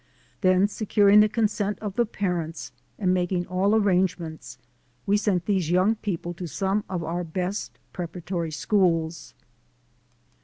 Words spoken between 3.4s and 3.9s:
all